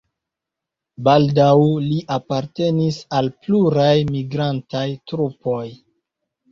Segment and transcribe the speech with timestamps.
[1.07, 1.51] Baldaŭ
[1.89, 5.65] li apartenis al pluraj migrantaj trupoj.